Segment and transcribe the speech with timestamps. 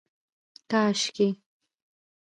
[0.71, 1.27] کاشکي